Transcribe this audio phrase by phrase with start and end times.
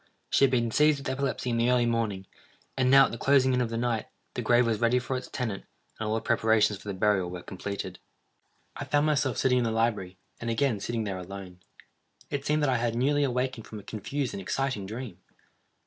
[0.31, 2.25] She had been seized with epilepsy in the early morning,
[2.75, 5.27] and now, at the closing in of the night, the grave was ready for its
[5.27, 5.63] tenant,
[5.99, 7.99] and all the preparations for the burial were completed.
[8.75, 11.59] I found myself sitting in the library, and again sitting there alone.
[12.31, 15.19] It seemed that I had newly awakened from a confused and exciting dream.